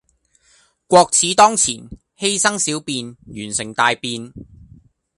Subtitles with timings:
[0.87, 4.33] 國恥當前，犧牲小便，完成大便